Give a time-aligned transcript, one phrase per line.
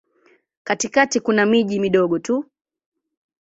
[0.63, 2.45] Katikati kuna miji midogo tu.